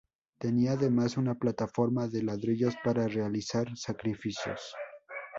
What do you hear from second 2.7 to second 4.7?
para realizar sacrificios.